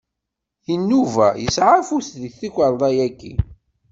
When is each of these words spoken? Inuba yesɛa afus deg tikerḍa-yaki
Inuba 0.73 1.27
yesɛa 1.43 1.73
afus 1.81 2.07
deg 2.21 2.33
tikerḍa-yaki 2.39 3.33